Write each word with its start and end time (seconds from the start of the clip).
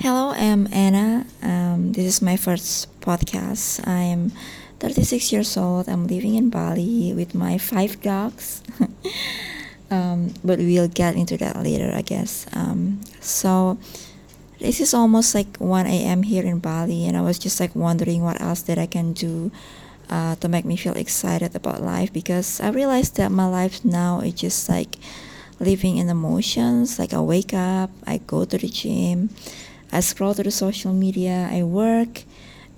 Hello, 0.00 0.30
I'm 0.30 0.68
Anna. 0.72 1.26
Um, 1.42 1.90
this 1.90 2.06
is 2.06 2.22
my 2.22 2.36
first 2.36 2.86
podcast. 3.00 3.84
I'm 3.84 4.30
36 4.78 5.32
years 5.32 5.56
old. 5.56 5.88
I'm 5.88 6.06
living 6.06 6.36
in 6.36 6.50
Bali 6.50 7.12
with 7.12 7.34
my 7.34 7.58
five 7.58 8.00
dogs. 8.00 8.62
um, 9.90 10.34
but 10.44 10.60
we'll 10.60 10.86
get 10.86 11.16
into 11.16 11.36
that 11.38 11.60
later, 11.64 11.90
I 11.92 12.02
guess. 12.02 12.46
Um, 12.52 13.00
so, 13.18 13.76
this 14.60 14.78
is 14.78 14.94
almost 14.94 15.34
like 15.34 15.56
1 15.56 15.88
a.m. 15.88 16.22
here 16.22 16.44
in 16.44 16.60
Bali, 16.60 17.04
and 17.04 17.16
I 17.16 17.22
was 17.22 17.36
just 17.36 17.58
like 17.58 17.74
wondering 17.74 18.22
what 18.22 18.40
else 18.40 18.62
that 18.70 18.78
I 18.78 18.86
can 18.86 19.14
do 19.14 19.50
uh, 20.08 20.36
to 20.36 20.48
make 20.48 20.64
me 20.64 20.76
feel 20.76 20.94
excited 20.94 21.56
about 21.56 21.82
life 21.82 22.12
because 22.12 22.60
I 22.60 22.70
realized 22.70 23.16
that 23.16 23.32
my 23.32 23.48
life 23.48 23.84
now 23.84 24.20
is 24.20 24.34
just 24.34 24.68
like 24.68 24.94
living 25.58 25.96
in 25.96 26.08
emotions. 26.08 27.00
Like 27.00 27.12
I 27.12 27.20
wake 27.20 27.52
up, 27.52 27.90
I 28.06 28.18
go 28.18 28.44
to 28.44 28.58
the 28.58 28.68
gym 28.68 29.30
I 29.92 30.00
scroll 30.00 30.34
through 30.34 30.44
the 30.44 30.50
social 30.50 30.92
media, 30.92 31.48
I 31.50 31.62
work, 31.62 32.24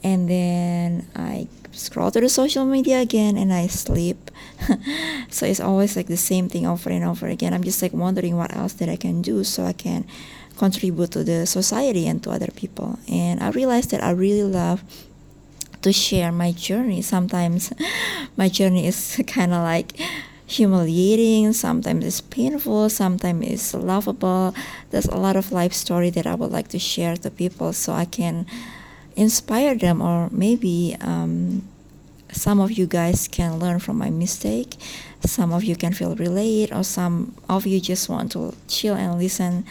and 0.02 0.28
then 0.28 1.09
I 1.14 1.48
scroll 1.73 2.10
through 2.10 2.23
the 2.23 2.28
social 2.28 2.64
media 2.64 3.00
again 3.00 3.36
and 3.36 3.52
I 3.52 3.66
sleep. 3.66 4.30
so 5.30 5.46
it's 5.46 5.60
always 5.60 5.96
like 5.96 6.06
the 6.06 6.16
same 6.16 6.48
thing 6.48 6.66
over 6.66 6.91
and 6.91 7.05
over 7.05 7.27
again. 7.27 7.55
I'm 7.55 7.64
just 7.64 7.83
like 7.83 7.92
wondering 7.92 8.36
what 8.36 8.55
else 8.55 8.74
that 8.74 8.88
I 8.88 8.96
can 8.96 9.23
do 9.23 9.45
so 9.45 9.64
I 9.64 9.73
can 9.73 10.06
contribute 10.56 11.10
to 11.12 11.24
the 11.24 11.46
society 11.46 12.06
and 12.06 12.23
to 12.24 12.30
other 12.30 12.50
people. 12.55 12.98
And 13.09 13.42
I 13.42 13.50
realized 13.50 13.91
that 13.91 14.02
I 14.02 14.11
really 14.11 14.42
love 14.42 14.84
to 15.83 15.92
share 15.92 16.30
my 16.33 16.52
journey. 16.52 17.02
Sometimes 17.02 17.72
my 18.36 18.48
journey 18.48 18.86
is 18.86 19.20
kind 19.27 19.52
of 19.52 19.62
like 19.62 19.98
humiliating, 20.50 21.52
sometimes 21.52 22.04
it's 22.04 22.20
painful, 22.20 22.91
sometimes 22.91 23.46
it's 23.46 23.72
laughable. 23.72 24.52
There's 24.91 25.06
a 25.06 25.16
lot 25.16 25.36
of 25.36 25.52
life 25.52 25.72
story 25.72 26.10
that 26.10 26.27
I 26.27 26.34
would 26.34 26.50
like 26.50 26.68
to 26.68 26.78
share 26.78 27.16
to 27.18 27.30
people 27.30 27.72
so 27.72 27.92
I 27.92 28.04
can 28.04 28.46
inspire 29.14 29.77
them 29.77 30.02
or 30.02 30.28
maybe 30.30 30.96
um, 31.00 31.69
some 32.33 32.58
of 32.58 32.72
you 32.72 32.86
guys 32.86 33.28
can 33.28 33.60
learn 33.60 33.78
from 33.78 33.98
my 33.98 34.10
mistake. 34.10 34.75
Some 35.25 35.52
of 35.52 35.62
you 35.62 35.77
can 35.77 35.92
feel 35.92 36.16
relate 36.16 36.72
or 36.72 36.82
some 36.82 37.34
of 37.48 37.64
you 37.64 37.80
just 37.80 38.08
want 38.08 38.32
to 38.32 38.53
chill 38.66 38.94
and 38.97 39.19
listen 39.19 39.64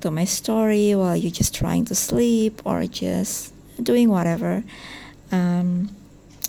to 0.00 0.12
my 0.12 0.24
story 0.24 0.94
while 0.94 1.16
you're 1.16 1.32
just 1.32 1.54
trying 1.54 1.84
to 1.86 1.94
sleep 1.96 2.62
or 2.64 2.86
just 2.86 3.52
doing 3.82 4.08
whatever. 4.08 4.62
Um, 5.32 5.90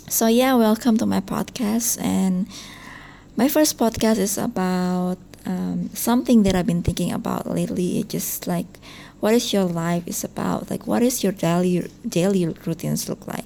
so 0.08 0.28
yeah, 0.28 0.54
welcome 0.54 0.98
to 0.98 1.06
my 1.06 1.20
podcast 1.20 2.00
and 2.00 2.46
my 3.36 3.48
first 3.48 3.78
podcast 3.78 4.18
is 4.18 4.36
about 4.36 5.18
um, 5.46 5.90
something 5.94 6.42
that 6.42 6.54
I've 6.54 6.66
been 6.66 6.82
thinking 6.82 7.12
about 7.12 7.48
lately. 7.48 7.98
It's 8.00 8.12
just 8.12 8.46
like, 8.46 8.66
what 9.20 9.34
is 9.34 9.52
your 9.52 9.64
life 9.64 10.06
is 10.06 10.24
about? 10.24 10.70
Like, 10.70 10.86
what 10.86 11.02
is 11.02 11.22
your 11.22 11.32
daily 11.32 11.90
daily 12.06 12.46
routines 12.46 13.08
look 13.08 13.26
like? 13.26 13.44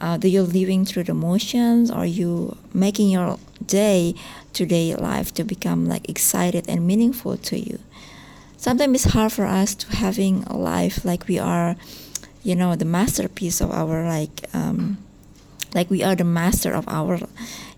Uh, 0.00 0.16
do 0.16 0.28
you 0.28 0.42
living 0.42 0.84
through 0.84 1.04
the 1.04 1.14
motions? 1.14 1.90
Are 1.90 2.06
you 2.06 2.58
making 2.74 3.08
your 3.10 3.38
day 3.64 4.14
to 4.52 4.66
day 4.66 4.94
life 4.94 5.32
to 5.34 5.44
become 5.44 5.86
like 5.86 6.08
excited 6.08 6.68
and 6.68 6.86
meaningful 6.86 7.36
to 7.38 7.58
you? 7.58 7.78
Sometimes 8.56 9.04
it's 9.04 9.14
hard 9.14 9.32
for 9.32 9.46
us 9.46 9.74
to 9.76 9.96
having 9.96 10.44
a 10.44 10.56
life 10.56 11.04
like 11.04 11.26
we 11.26 11.38
are, 11.38 11.76
you 12.42 12.56
know, 12.56 12.74
the 12.76 12.84
masterpiece 12.84 13.60
of 13.60 13.70
our 13.70 14.06
like, 14.06 14.44
um, 14.52 14.98
like 15.74 15.90
we 15.90 16.02
are 16.02 16.14
the 16.14 16.24
master 16.24 16.72
of 16.72 16.88
our 16.88 17.20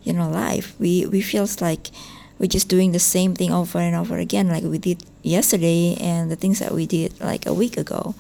you 0.06 0.12
know 0.12 0.30
life. 0.30 0.74
We 0.78 1.04
we 1.06 1.20
feels 1.20 1.60
like 1.60 1.90
we're 2.38 2.46
just 2.46 2.68
doing 2.68 2.92
the 2.92 3.02
same 3.02 3.34
thing 3.34 3.52
over 3.52 3.78
and 3.78 3.96
over 3.96 4.18
again 4.18 4.48
like 4.48 4.62
we 4.62 4.78
did 4.78 5.02
yesterday 5.22 5.96
and 6.00 6.30
the 6.30 6.36
things 6.36 6.60
that 6.60 6.72
we 6.72 6.86
did 6.86 7.18
like 7.20 7.44
a 7.44 7.52
week 7.52 7.76
ago. 7.76 8.14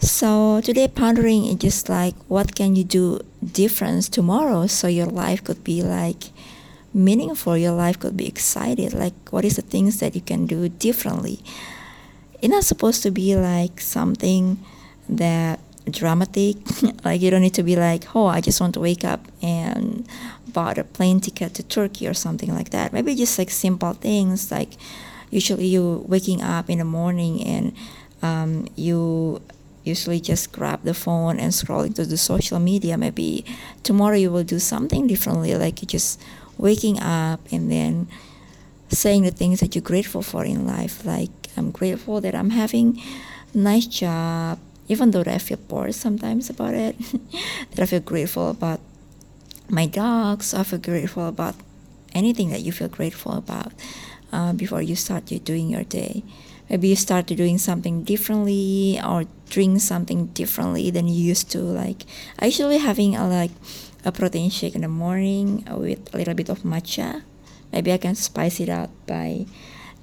So 0.00 0.60
today 0.62 0.88
pondering 0.88 1.44
is 1.46 1.56
just 1.56 1.88
like 1.88 2.14
what 2.28 2.54
can 2.54 2.76
you 2.76 2.84
do 2.84 3.20
different 3.44 4.04
tomorrow? 4.04 4.66
So 4.66 4.88
your 4.88 5.06
life 5.06 5.44
could 5.44 5.62
be 5.62 5.82
like 5.82 6.32
meaningful. 6.94 7.56
Your 7.58 7.72
life 7.72 8.00
could 8.00 8.16
be 8.16 8.26
excited. 8.26 8.94
Like 8.94 9.14
what 9.30 9.44
is 9.44 9.56
the 9.56 9.62
things 9.62 10.00
that 10.00 10.14
you 10.14 10.22
can 10.22 10.46
do 10.46 10.68
differently? 10.68 11.40
It's 12.40 12.48
not 12.48 12.64
supposed 12.64 13.02
to 13.02 13.10
be 13.10 13.36
like 13.36 13.80
something 13.80 14.64
that 15.08 15.60
dramatic. 15.90 16.56
like 17.04 17.20
you 17.20 17.30
don't 17.30 17.42
need 17.42 17.54
to 17.54 17.62
be 17.62 17.76
like, 17.76 18.14
oh, 18.14 18.26
I 18.26 18.40
just 18.40 18.60
want 18.60 18.74
to 18.74 18.80
wake 18.80 19.04
up 19.04 19.26
and 19.42 20.06
bought 20.52 20.78
a 20.78 20.84
plane 20.84 21.20
ticket 21.20 21.54
to 21.54 21.62
Turkey 21.62 22.06
or 22.08 22.14
something 22.14 22.54
like 22.54 22.70
that. 22.70 22.92
Maybe 22.92 23.14
just 23.14 23.38
like 23.38 23.50
simple 23.50 23.92
things 23.94 24.50
like 24.50 24.74
usually 25.30 25.66
you 25.66 26.04
waking 26.06 26.42
up 26.42 26.70
in 26.70 26.78
the 26.78 26.84
morning 26.84 27.42
and 27.42 27.74
um, 28.22 28.66
you 28.76 29.42
usually 29.84 30.20
just 30.20 30.52
grab 30.52 30.82
the 30.82 30.94
phone 30.94 31.38
and 31.38 31.54
scroll 31.54 31.82
into 31.82 32.04
the 32.04 32.16
social 32.16 32.58
media. 32.58 32.96
Maybe 32.96 33.44
tomorrow 33.82 34.16
you 34.16 34.30
will 34.30 34.44
do 34.44 34.58
something 34.58 35.06
differently, 35.06 35.54
like 35.54 35.82
you 35.82 35.86
just 35.86 36.20
waking 36.58 36.98
up 37.00 37.40
and 37.52 37.70
then 37.70 38.08
saying 38.88 39.22
the 39.22 39.30
things 39.30 39.60
that 39.60 39.74
you're 39.74 39.82
grateful 39.82 40.22
for 40.22 40.44
in 40.44 40.66
life. 40.66 41.04
Like 41.04 41.30
I'm 41.56 41.70
grateful 41.70 42.20
that 42.20 42.34
I'm 42.34 42.50
having 42.50 43.00
nice 43.54 43.86
job 43.86 44.58
even 44.88 45.10
though 45.10 45.24
I 45.26 45.38
feel 45.38 45.58
bored 45.58 45.94
sometimes 45.94 46.50
about 46.50 46.74
it, 46.74 46.98
that 47.70 47.80
I 47.80 47.86
feel 47.86 48.00
grateful 48.00 48.50
about 48.50 48.80
my 49.68 49.86
dogs. 49.86 50.54
I 50.54 50.62
feel 50.62 50.78
grateful 50.78 51.26
about 51.28 51.54
anything 52.14 52.50
that 52.50 52.62
you 52.62 52.72
feel 52.72 52.88
grateful 52.88 53.32
about 53.32 53.72
uh, 54.32 54.52
before 54.52 54.82
you 54.82 54.96
start 54.96 55.30
your, 55.30 55.40
doing 55.40 55.68
your 55.68 55.84
day. 55.84 56.22
Maybe 56.68 56.88
you 56.88 56.96
start 56.96 57.26
doing 57.26 57.58
something 57.58 58.02
differently 58.02 58.98
or 59.04 59.24
drink 59.48 59.80
something 59.80 60.26
differently 60.26 60.90
than 60.90 61.06
you 61.06 61.14
used 61.14 61.50
to. 61.52 61.58
Like 61.58 62.04
I 62.38 62.46
usually 62.46 62.78
having 62.78 63.14
a 63.14 63.28
like 63.28 63.52
a 64.04 64.10
protein 64.10 64.50
shake 64.50 64.74
in 64.74 64.82
the 64.82 64.88
morning 64.88 65.66
with 65.70 66.12
a 66.12 66.16
little 66.16 66.34
bit 66.34 66.48
of 66.48 66.62
matcha. 66.62 67.22
Maybe 67.72 67.92
I 67.92 67.98
can 67.98 68.14
spice 68.14 68.60
it 68.60 68.68
up 68.68 68.90
by 69.06 69.46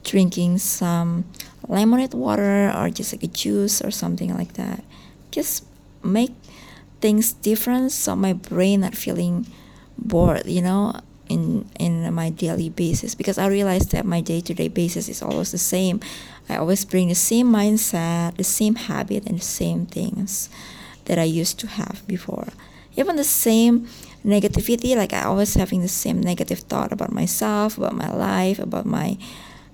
drinking 0.04 0.60
some 0.60 1.26
lemonade 1.68 2.14
water 2.14 2.72
or 2.76 2.90
just 2.90 3.14
like 3.14 3.24
a 3.24 3.28
juice 3.28 3.82
or 3.82 3.92
something 3.92 4.36
like 4.36 4.54
that. 4.54 4.84
Just 5.32 5.66
make 6.04 6.32
things 7.02 7.34
different 7.34 7.92
so 7.92 8.16
my 8.16 8.34
brain 8.34 8.82
not 8.82 8.96
feeling 8.96 9.48
bored, 9.98 10.46
you 10.46 10.62
know, 10.62 10.94
in 11.30 11.66
in 11.80 12.14
my 12.14 12.30
daily 12.30 12.70
basis 12.70 13.16
because 13.16 13.38
I 13.38 13.48
realize 13.48 13.88
that 13.88 14.06
my 14.06 14.22
day 14.22 14.42
to 14.42 14.54
day 14.54 14.68
basis 14.68 15.10
is 15.10 15.22
always 15.22 15.52
the 15.52 15.58
same. 15.58 16.00
I 16.50 16.58
always 16.58 16.86
bring 16.86 17.08
the 17.08 17.16
same 17.16 17.48
mindset, 17.52 18.38
the 18.38 18.44
same 18.44 18.76
habit 18.76 19.26
and 19.26 19.40
the 19.40 19.46
same 19.46 19.86
things 19.86 20.50
that 21.06 21.18
I 21.18 21.24
used 21.24 21.60
to 21.60 21.68
have 21.68 22.04
before. 22.08 22.48
Even 22.96 23.16
the 23.16 23.24
same 23.24 23.88
negativity, 24.26 24.96
like 24.96 25.14
I 25.14 25.24
always 25.24 25.56
having 25.56 25.82
the 25.82 25.88
same 25.88 26.22
negative 26.22 26.60
thought 26.60 26.92
about 26.92 27.12
myself, 27.12 27.78
about 27.78 27.96
my 27.96 28.12
life, 28.12 28.60
about 28.60 28.86
my 28.86 29.18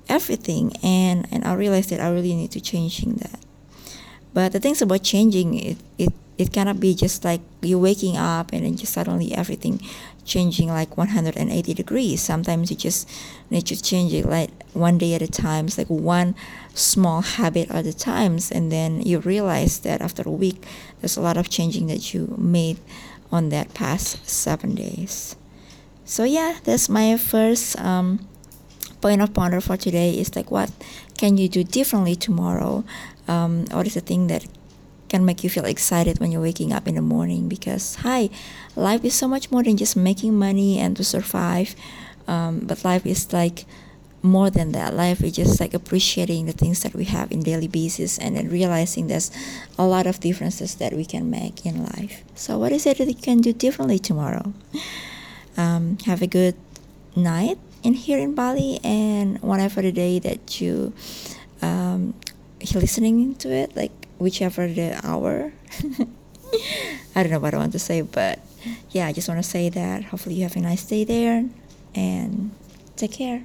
everything 0.10 0.76
and 0.84 1.28
and 1.32 1.46
I 1.46 1.54
realized 1.54 1.90
that 1.92 2.00
I 2.00 2.10
really 2.10 2.36
need 2.36 2.52
to 2.52 2.62
changing 2.62 3.16
that. 3.16 3.40
But 4.34 4.52
the 4.52 4.60
things 4.60 4.82
about 4.82 5.04
changing 5.04 5.54
it 5.56 5.78
it 5.98 6.14
it 6.38 6.54
cannot 6.54 6.80
be 6.80 6.96
just 6.96 7.26
like 7.26 7.42
you 7.62 7.78
waking 7.78 8.16
up 8.16 8.54
and 8.54 8.66
then 8.66 8.78
just 8.78 8.94
suddenly 8.94 9.34
everything 9.34 9.82
changing 10.24 10.70
like 10.70 10.96
180 10.96 11.74
degrees. 11.74 12.22
Sometimes 12.22 12.72
you 12.72 12.78
just 12.78 13.10
need 13.50 13.66
to 13.68 13.82
change 13.82 14.14
it 14.14 14.26
like 14.26 14.50
one 14.74 14.98
day 14.98 15.16
at 15.16 15.22
a 15.22 15.28
time. 15.28 15.66
It's 15.66 15.78
like 15.78 15.90
one 15.90 16.36
small 16.74 17.22
habit 17.22 17.70
at 17.72 17.86
a 17.86 17.94
times, 17.94 18.52
and 18.52 18.72
then 18.72 19.02
you 19.02 19.20
realize 19.20 19.80
that 19.80 20.02
after 20.02 20.24
a 20.26 20.32
week, 20.32 20.64
there's 21.02 21.18
a 21.18 21.22
lot 21.22 21.36
of 21.36 21.50
changing 21.50 21.88
that 21.88 22.14
you 22.14 22.34
made 22.38 22.80
on 23.32 23.50
that 23.50 23.74
past 23.74 24.28
seven 24.30 24.76
days. 24.76 25.36
So 26.06 26.24
yeah, 26.24 26.58
that's 26.64 26.88
my 26.88 27.18
first 27.18 27.78
um, 27.80 28.28
point 29.02 29.22
of 29.22 29.34
ponder 29.34 29.62
for 29.62 29.78
today 29.78 30.12
is 30.12 30.36
like 30.36 30.52
what 30.52 30.72
can 31.18 31.38
you 31.38 31.50
do 31.50 31.64
differently 31.64 32.16
tomorrow? 32.16 32.84
Um, 33.28 33.66
what 33.68 33.88
is 33.88 33.94
the 33.94 34.02
thing 34.02 34.28
that 34.28 34.46
can 35.08 35.26
make 35.26 35.44
you 35.44 35.50
feel 35.50 35.66
excited 35.66 36.20
when 36.20 36.32
you're 36.32 36.42
waking 36.42 36.74
up 36.74 36.88
in 36.88 36.96
the 36.96 37.02
morning? 37.02 37.50
Because 37.50 37.96
hi 37.96 38.30
life 38.76 39.04
is 39.04 39.14
so 39.14 39.28
much 39.28 39.52
more 39.52 39.64
than 39.64 39.78
just 39.78 39.96
making 39.96 40.36
money 40.36 40.80
and 40.80 40.96
to 40.98 41.04
survive. 41.04 41.76
Um, 42.28 42.60
but 42.60 42.84
life 42.84 43.06
is 43.06 43.34
like 43.34 43.66
more 44.22 44.50
than 44.50 44.74
that. 44.74 44.94
Life 44.94 45.24
is 45.24 45.34
just 45.34 45.60
like 45.60 45.74
appreciating 45.74 46.46
the 46.46 46.52
things 46.52 46.84
that 46.84 46.94
we 46.94 47.06
have 47.06 47.32
in 47.32 47.42
daily 47.42 47.68
basis 47.68 48.18
and 48.18 48.36
then 48.36 48.50
realizing 48.50 49.08
there's 49.08 49.32
a 49.78 49.86
lot 49.86 50.06
of 50.06 50.20
differences 50.20 50.76
that 50.76 50.94
we 50.94 51.06
can 51.06 51.30
make 51.30 51.66
in 51.66 51.84
life. 51.84 52.24
So 52.36 52.58
what 52.58 52.72
is 52.72 52.86
it 52.86 52.98
that 52.98 53.08
you 53.08 53.16
can 53.16 53.40
do 53.40 53.54
differently 53.54 54.00
tomorrow? 54.00 54.54
Um, 55.58 55.98
have 56.06 56.22
a 56.22 56.28
good 56.28 56.56
night 57.16 57.58
in 57.84 57.94
here 57.94 58.20
in 58.20 58.36
Bali 58.36 58.80
and 58.84 59.42
whatever 59.42 59.82
the 59.82 59.92
day 59.92 60.20
that 60.20 60.62
you 60.62 60.94
um, 61.62 62.14
listening 62.74 63.36
to 63.36 63.50
it, 63.50 63.76
like 63.76 63.92
whichever 64.18 64.68
the 64.68 65.00
hour. 65.04 65.54
I 67.16 67.24
don't 67.24 67.32
know 67.32 67.40
what 67.40 67.54
I 67.54 67.58
want 67.58 67.74
to 67.74 67.80
say, 67.80 68.02
but 68.02 68.40
yeah, 68.92 69.08
I 69.08 69.14
just 69.14 69.28
want 69.28 69.44
to 69.44 69.50
say 69.50 69.70
that 69.70 70.06
hopefully 70.06 70.36
you 70.36 70.44
have 70.44 70.56
a 70.56 70.60
nice 70.60 70.84
day 70.84 71.04
there 71.04 71.46
and 71.96 72.52
take 72.96 73.12
care. 73.12 73.44